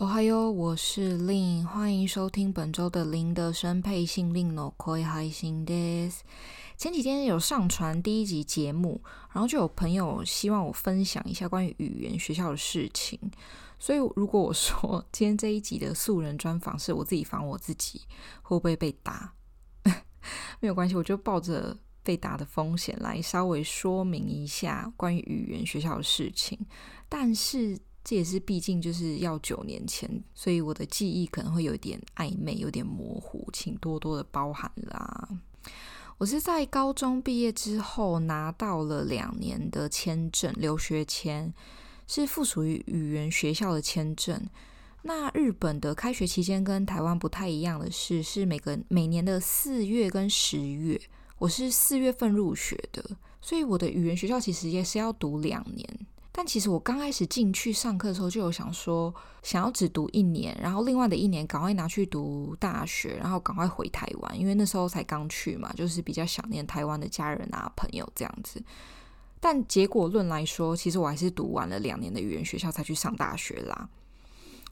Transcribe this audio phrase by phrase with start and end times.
[0.00, 6.20] 哦嗨哟，我是 Lin，欢迎收听本周的林的生配信 Lin no koi 配信です。
[6.78, 13.20] 前几天有上传第一集节目，然后就有朋友希望我分享一下关于语言学校的事情，
[13.78, 18.00] 所以如果我说今天这一集的素人专访是我自己访我自己，
[18.40, 19.34] 会不会被打？
[20.60, 26.58] 没有关系，我就抱着被打的风险来稍微说明一下关于语言学校的事情，
[27.06, 27.78] 但是。
[28.02, 35.28] 这也是毕竟就是要九年前，所以我的记忆可能会有点暧昧，有点模糊，请多多的包涵啦。
[36.18, 41.52] 我是在高中毕业之后拿到了两年的签证，留学签，
[42.06, 44.46] 是附属于语言学校的签证。
[45.02, 51.00] 那日本的开学期间跟台湾不太一样的是，是每个每年的四月跟十月，
[51.38, 53.02] 我是四月份入学的，
[53.40, 55.88] 所以我的语言学校其实也是要读两年。
[56.40, 68.58] 但其实我刚开始进去上课的时候，就有想说，想要只读一年，然后另外的一年赶快拿去读大学，然后赶快回台湾，因为那时候才刚去嘛，就是比较想念台湾的家人啊、朋友这样子。
[69.38, 73.90] 但结果论来说，其实我还是读完了两年的语言学校才去上大学啦。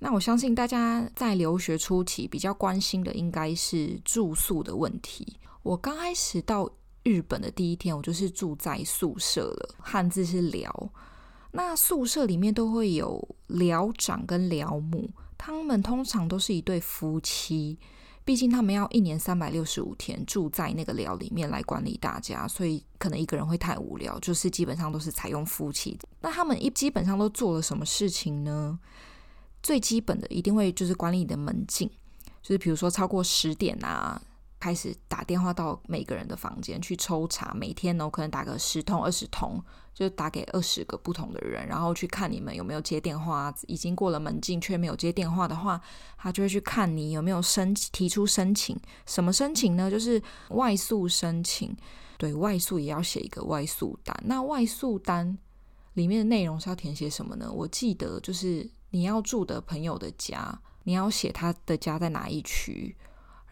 [0.00, 5.38] 那我相信大家在留学初期比较关心的应该是住宿的问题。
[5.62, 6.70] 我刚开始到
[7.04, 10.90] 日本的第一天，我就是住在宿舍了，汉字是寮。
[11.56, 17.78] 那宿舍里面都会有寮长跟寮母，他们通常都是一对夫妻，
[18.24, 25.96] 毕竟他们要一年三百六十五天住在那个寮里面来管理大家，所以可能一个人会太无聊，就是基本上都是采用夫妻。
[26.20, 28.76] 那他们一基本上都做了什么事情呢？
[29.62, 31.88] 最基本的一定会就是管理你的门禁，
[32.42, 34.20] 就是比如说超过十点啊，
[34.64, 39.62] 开始打电话到每个人的房间去抽查，每天呢可能打个十通二十通。
[39.92, 43.54] 就打给二十个不同的人，然后去看你们有没有接电话。
[43.68, 45.80] 已经过了门禁却没有接电话的话，
[46.16, 48.76] 他就会去看你有没有申提出申请。
[49.06, 49.88] 什么申请呢？
[49.88, 51.76] 就是外宿申请。
[52.18, 54.20] 对，外宿也要写一个外宿单。
[54.24, 55.38] 那外宿单
[55.92, 57.48] 里面的内容是要填写什么呢？
[57.52, 62.96] 我记得就是你要住的朋友的家，你要写他的家在哪一区，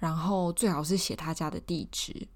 [0.02, 2.26] 然后最好是写他家的地址，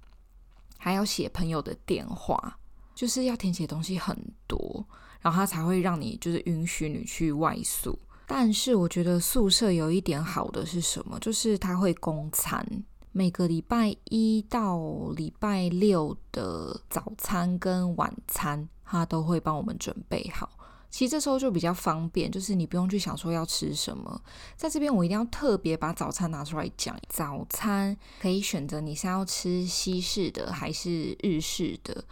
[0.79, 2.57] 还要写朋友的电话。
[2.95, 4.17] 就是要填写东西很
[4.47, 4.87] 多，
[5.21, 7.99] 然后他才会让你就是允许你去外宿。
[8.25, 11.19] 但是我觉得宿舍有一点好的是什么？
[11.19, 12.65] 就是他会供餐，
[13.11, 14.79] 每个礼拜一到
[15.17, 20.49] 礼拜六的早餐跟晚餐，他都会帮我们准备好。
[20.91, 24.21] 其实这时候就比较方便，就是你不用去想说要吃什么。
[24.57, 32.05] 在这边我一定要特别把早餐拿出来讲，早餐可以选择你是要吃西式的还是日式的。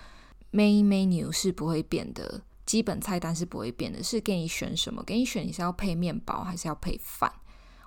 [0.52, 7.32] Main menu 是不会变的，基本菜单是不会变的，是给你选什么，给你选你是要配面包还是要配饭。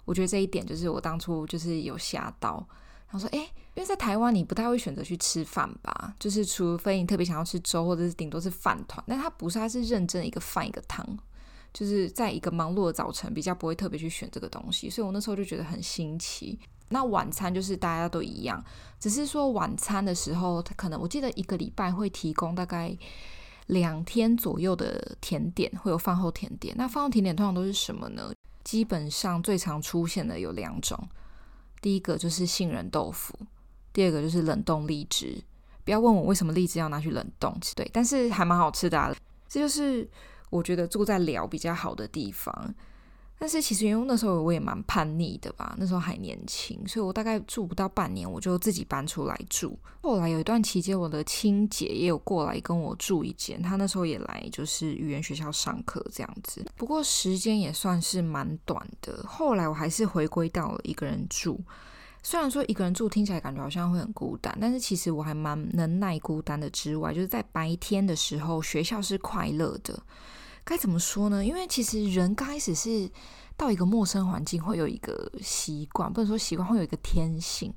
[0.04, 2.68] 我觉得这一点就是我当初就是有吓到，
[3.10, 3.40] 他说，诶，
[3.74, 11.06] 因为在台湾你不太会选择去吃饭吧，就是除非你特别想要吃粥，或者是顶多是饭团，但它不是，它是认真一个饭一个汤，
[11.74, 16.60] 就是在一个忙碌的早晨比较不会特别去选这个东西，所以我那时候就觉得很新奇。
[16.90, 18.64] 那晚餐就是大家都一样，
[19.00, 22.98] 只是说晚餐的时候，他可能我记得一个礼拜会提供大概
[23.68, 26.74] 两天左右的甜点，会有饭后甜点。
[26.78, 28.32] 那饭后甜点通常都是什么呢？
[28.64, 30.98] 基本上最常出现的有两种，
[31.82, 33.38] 第一个就是杏仁豆腐，
[33.94, 35.42] 第二个就是冷冻荔枝。
[35.84, 39.16] 不要问我为什么荔枝要拿去冷冻，对，但是还蛮好吃的。
[39.48, 40.06] 这就是
[40.50, 42.76] 我觉得住在寮比较好的地方。
[43.40, 49.78] 但是其实因为那时候我也蛮叛逆的吧，那时候还年轻，所以我大概住不到半年，我就自己搬出来住。
[50.02, 56.66] 后来有一段期间，我的亲姐也有过来跟我住一间，她那时候也来就是语言学校上课这样子。
[56.76, 59.24] 不过时间也算是蛮短的。
[59.28, 61.60] 后来我还是回归到了一个人住，
[62.24, 66.68] 虽然说一个人住听起来感觉好像会很孤单，但是其实我还蛮能耐孤单的。
[66.72, 70.02] 之外，就是在白天的时候，学校是快乐的。
[70.70, 71.46] 该怎么说呢？
[71.46, 73.10] 因为其实人刚开始是
[73.56, 77.74] 到一个陌生环境，会有一个习惯，不能说习惯，会有一个天性，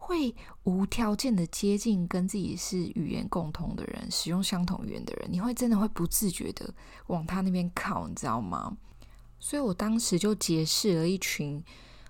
[0.00, 0.34] 会
[0.64, 6.74] 无条件的接近跟自己是语言共同的人，使用相同语言的人，你会真的会不自觉的
[7.06, 8.76] 往他那边靠，你知道吗？
[9.38, 11.62] 所以我当时就结识了一群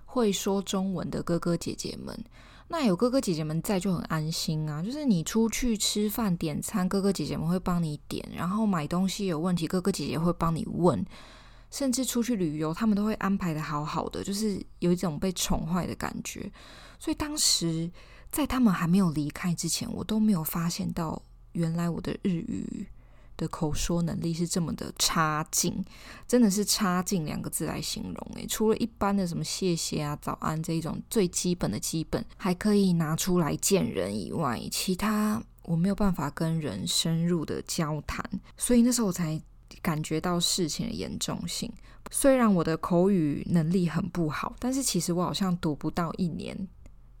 [0.05, 2.17] 会说中文的哥哥姐姐们。
[2.67, 11.05] 那有哥哥姐姐们在就很安心啊，就是你出去吃饭点餐，哥哥姐姐们会帮你点，然后买东西有问题，哥哥姐姐会帮你问，
[11.69, 16.51] 甚至出去旅游，他们都会安排得好好的，就是有一种被宠坏的感觉。
[16.97, 17.89] 所以当时
[18.31, 21.21] 在他们还没有离开之前，我都没有发现到
[21.51, 22.87] 原来我的日语
[23.37, 25.83] 的口说能力是这么的差劲，
[26.27, 38.23] 真的是差劲两个字来形容诶，除了一般的什么谢谢啊、早安这一种最基本的基本还可以拿出来见人以外，其他我没有办法跟人深入的交谈，
[38.57, 39.41] 所以那时候我才
[39.81, 41.71] 感觉到事情的严重性。
[42.11, 46.55] 虽然我的口语能力很不好，但是其实我好像读不到一年。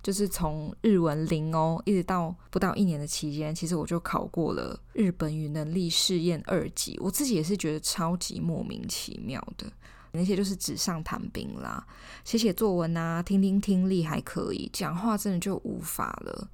[0.05, 6.95] 就是从日文零哦，一直到不到一年的期间，其实我就考过了日本语能力试验二级。
[7.01, 9.65] 我自己也是觉得超级莫名其妙的，
[10.11, 11.83] 那些就是纸上谈兵啦，
[12.23, 16.51] 写写作文啊，听听听力还可以，讲话真的就无法了。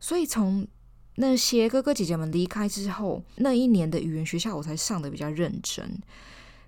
[0.00, 0.66] 所以从
[1.16, 6.00] 那些哥哥姐姐们离开之后，那一年的语言学校我才上的比较认真。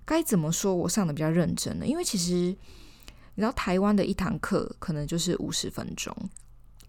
[0.05, 1.87] 该怎么说我上的比较认真呢？
[1.87, 2.55] 因为其实。
[3.35, 6.15] 你知道台湾的一堂课可能就是五十分钟，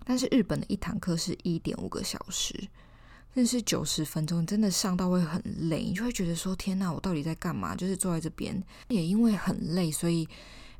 [0.05, 2.55] 但是日本的一堂课是一点五个小时，
[3.35, 5.41] 那是九十分钟，真的上到会很
[5.71, 7.75] 累，你就会觉得说天哪，我到底在干嘛？
[7.77, 10.29] 就是坐在这边，也因为很累，所以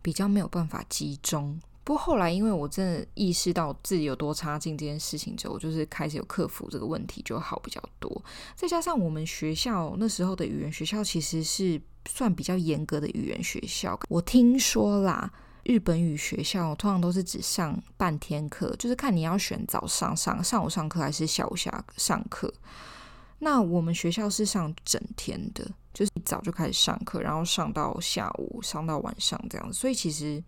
[0.03, 1.59] 比较没有办法集中。
[1.85, 8.25] 不过后来，因为我真的意识到自己有多差劲这件事情之后，我就是开始有克服这个问题，就好比较多。
[8.55, 15.33] 再加上我们学校那时候的语言学校其实是算比较严格的语言学校，我听说啦。
[15.65, 22.53] 日本语学校通常都是只上半天课，就是看你要选早上上、上午上课还是下午下上课。
[23.39, 29.75] 那我们学校是上整天的，就是一早就开始上课，然后上到下午，上到晚上这样子。
[29.77, 30.43] 所以其实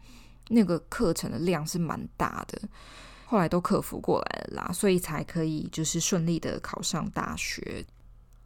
[0.49, 2.61] 那个课程的量是蛮大的。
[3.27, 7.85] 后来都克服过来了啦，所以才可以就是顺利的考上大学。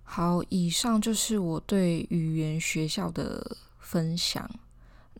[0.02, 4.48] 好，以上就是我对语言学校的分享。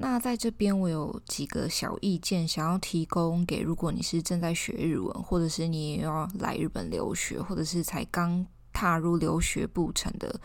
[0.01, 10.41] 那在这边，我有几个小意见想要提供给，如果你是正在学日文，或者是你也要来日本留学，或者是才刚踏入留学步程的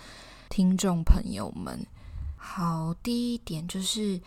[0.50, 1.86] 听众朋友们。
[2.36, 4.20] 好，第一点就是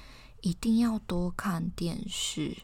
[0.43, 2.57] 一定要多看电视，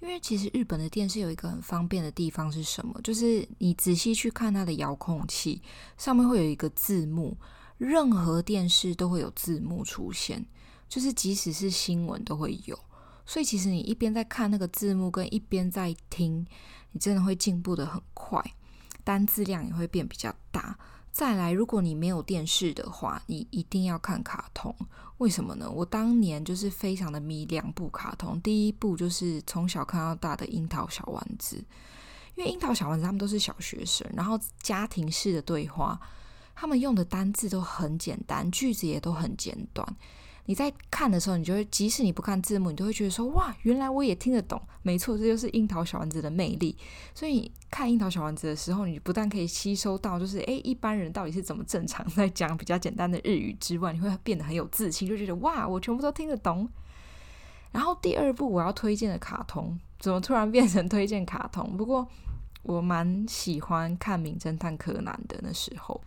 [0.00, 3.00] 因为其实日本的电视有一个很方便的地方是什么？
[3.02, 5.62] 就是你仔细去看它的遥控器
[5.96, 7.38] 上面会有一个字幕，
[7.78, 10.44] 任何电视都会有字幕出现。
[10.92, 12.78] 就是即使是新闻都会有，
[13.24, 16.46] 所以其实你一边在看那个字幕，跟一边在听，
[16.90, 18.44] 你真的会进步得很快，
[19.02, 20.78] 单字量也会变比较大。
[21.10, 24.76] 再来，如果你没有电视的话，你一定要看卡通。
[25.16, 25.70] 为什么呢？
[25.70, 31.56] 我当年就是非常的迷两部卡通，第一部就是从小看到大的《樱桃小丸子》，
[32.34, 35.98] 因为《樱桃小丸子》他们都是小学生，然后家庭式的对话，
[36.54, 39.96] 他们用的单字都很简单，句子也都很简短。
[40.46, 44.60] 你在看的时候，你就会即使你不看字幕，你都会觉得说哇，原来我也听得懂。
[44.82, 46.76] 没错，这就是樱桃小丸子的魅力。
[47.14, 56.68] 所以看樱桃小丸子的时候，你不但可以吸收到，就是诶，一般人到底是怎么正常在讲比较简单的日语之外，你会变得很有自信，就觉得哇，我全部都听得懂。
[57.70, 61.76] 然后第二部我要推荐的卡通，怎么突然变成推荐卡通？
[61.76, 62.06] 不过
[62.64, 66.00] 我蛮喜欢看《名侦探柯南》的那时候。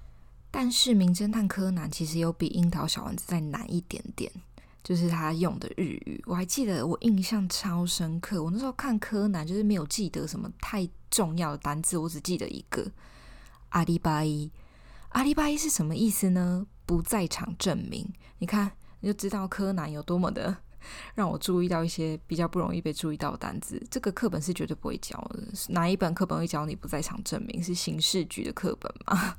[0.57, 4.31] 但是《名侦探柯南》其实有比《樱桃小丸子》再难一点点，
[4.81, 6.23] 就是他用的日语。
[6.25, 8.41] 我还记得，我印象超深刻。
[8.41, 12.89] 我那时候看柯南，就是没有记得什么太重要的单字，我只记得一个
[13.71, 14.49] “阿里巴伊”。
[15.11, 16.65] 阿里巴伊是什么意思呢？
[16.85, 18.09] 不在场证明。
[18.37, 18.71] 你看，
[19.01, 20.55] 你就知道柯南有多么的
[21.15, 23.85] 让我注意到一些比较不容易被注意到的单字。
[23.91, 25.43] 这个课本是绝对不会教的。
[25.67, 27.61] 哪一本课本会教你不在场证明？
[27.61, 29.35] 是刑事局的课本吗？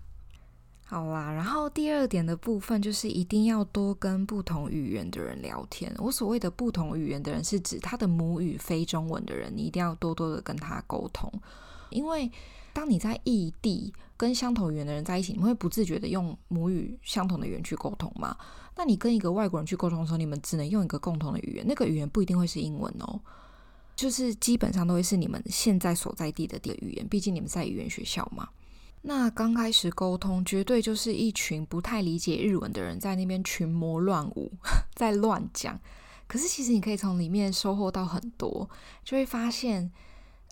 [0.89, 5.93] 好啦，然后第二点的部分就是一定要多跟不同语言的人聊天。
[5.99, 11.29] 我所谓的不同语言的人，是指他的母语非中文的人，你一定要多多的跟他沟通。
[11.91, 12.31] 因为
[12.73, 18.37] 当你在异地跟相同语言的人在一起，你会不自觉的用母语相同的语言去沟通嘛？
[18.77, 23.21] 那你跟一个外国人去沟通的时候，你们只能用一个共同的语言，那个语言不一定会是英文哦，
[23.97, 28.49] 就是基本上都会是你们现在所在地的地语言，毕竟你们在语言学校嘛。
[29.09, 34.51] 那刚开始沟通，绝对就是一群不太理解日文的人在那边群魔乱舞，
[34.97, 35.81] 在乱讲。
[36.27, 38.69] 可是其实你可以从里面收获到很多，
[39.05, 39.89] 就会发现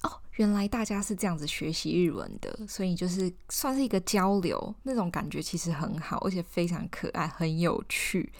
[0.04, 8.32] 哦，原来大家是这样子学习日文的，所以就是算是一个交流，那种感觉其实很好，而且非常可爱，很有趣。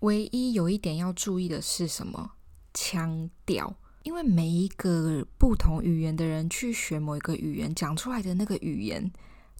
[0.00, 2.32] 唯一有一点要注意的是什么？
[2.74, 9.10] 腔调，因为每一个不同语言的人去学某一个语言，讲出来的那个语言，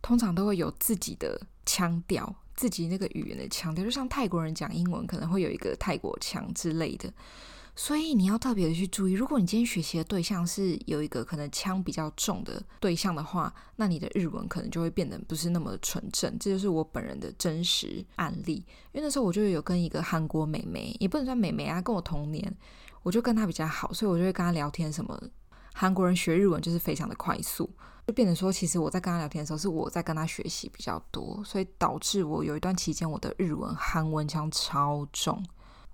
[0.07, 3.85] 通常都会有自己的腔调，自己那个语言的腔调。
[3.85, 7.13] 就像泰国人讲英文，可能会有一个泰国腔之类的。
[7.75, 16.39] 所以你要特别的去注意，如果你今天学习的对象是有一个可能腔比较重的对象的话，那你的日文可能就会变得不是那么纯正。
[16.39, 18.65] 这就是我本人的真实案例。
[18.93, 22.57] 因为那时候我就有跟一个韩国美眉，也不能算美眉啊，跟我同年，
[23.03, 24.91] 我就跟她比较好，所以我就会跟她聊天。
[24.93, 25.21] 什么
[25.78, 27.68] 韩国人学日文就是非常的快速，
[28.06, 35.45] 就变成说，其实我在跟他聊天的时候，是我在跟他学习比较多，所以导致我有一段期间我的日文韩文腔超重。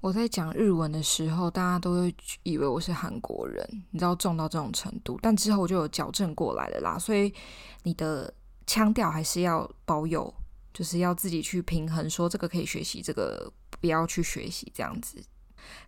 [0.00, 5.18] 我在讲日文的时候，大家都会以为我是韩国人，你知道重到这种程度。
[5.20, 7.34] 但之后我就有矫正过来了啦，所以
[7.82, 8.32] 你的
[8.68, 10.32] 腔调还是要保有，
[10.72, 15.20] 就是要自己去平衡，说这个可以学习，这个不要去学习，这样子。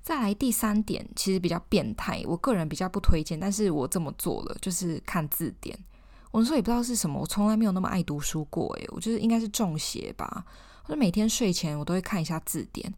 [0.02, 5.78] 再来第三点，其实比较变态，我个人比较不推荐，但是我这么做了，就是看字典。
[6.30, 10.44] 我那时候也不知道是什么，我从来没有那么爱读书过，诶，我觉得应该是中邪吧。
[10.86, 12.92] 我就每天睡前我都会看一下字典。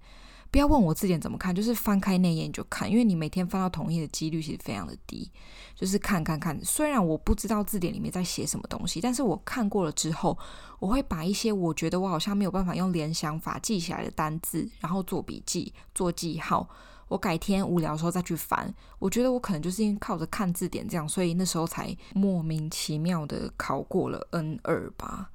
[0.51, 5.31] 不要问我字典怎么看，就是翻开那页你就看，因为你每天翻到同一页的几率其实非常的低，
[5.75, 6.59] 就是看看看。
[6.65, 10.37] 虽然我不知道字典里面在写什么东西，但是我看过了之后，
[10.79, 16.69] 我会把一些我觉得我好像没有办法用联想法记起来的单字，然后做笔记、做记号。
[17.09, 18.75] 我改天无聊的时候再去翻。
[18.99, 25.31] 我觉得我可能就是因为靠着看字典这样，所以那时候才莫名其妙的考过了 N2 吧。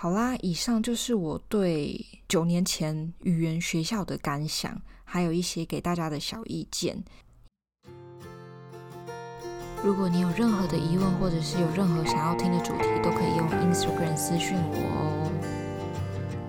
[0.00, 7.02] 好啦，以上就是我对九年前语言学校的感想，还有一些给大家的小意见。
[9.82, 15.32] 如果你有任何的疑问，或者是有任何想要听的主题，都可以用 Instagram 私讯我哦。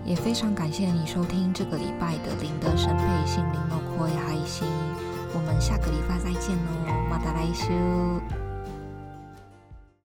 [0.06, 4.68] 也非常感谢你收听这个礼拜的林德生配信林诺可爱还行，
[5.34, 8.49] 我们下个礼拜再见哦，また来周。